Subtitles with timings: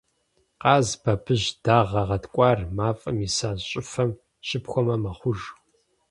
[0.61, 4.11] Къаз, бабыщ дагъэ гъэткӀуар мафӀэм иса щӀыфэм
[4.47, 5.39] щыпхуэмэ мэхъуж.